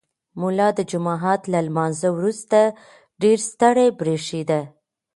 [0.39, 2.59] ملا د جومات له لمانځه وروسته
[3.21, 4.61] ډېر ستړی برېښېده.